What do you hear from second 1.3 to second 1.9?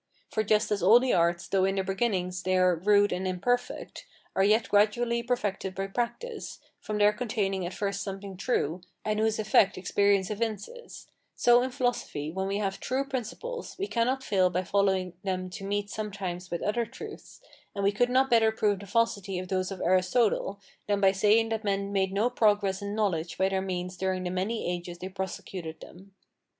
though in their